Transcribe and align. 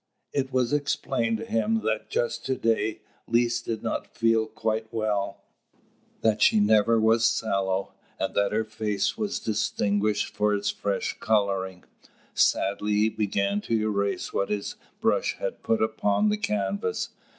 It 0.33 0.51
was 0.51 0.73
explained 0.73 1.37
to 1.37 1.45
him 1.45 1.81
that 1.83 2.09
just 2.09 2.43
to 2.47 2.55
day 2.55 3.01
Lise 3.27 3.61
did 3.61 3.83
not 3.83 4.17
feel 4.17 4.47
quite 4.47 4.91
well; 4.91 5.43
that 6.21 6.41
she 6.41 6.59
never 6.59 6.99
was 6.99 7.23
sallow, 7.23 7.93
and 8.19 8.33
that 8.33 8.51
her 8.51 8.63
face 8.63 9.15
was 9.15 9.37
distinguished 9.39 10.35
for 10.35 10.55
its 10.55 10.71
fresh 10.71 11.15
colouring. 11.19 11.83
Sadly 12.33 12.93
he 12.93 13.09
began 13.09 13.61
to 13.61 13.79
erase 13.79 14.33
what 14.33 14.49
his 14.49 14.75
brush 15.01 15.37
had 15.37 15.61
put 15.61 15.83
upon 15.83 16.29
the 16.29 16.37
canvas. 16.37 17.09